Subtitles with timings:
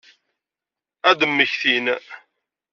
[1.09, 1.85] Ad d-mmektin.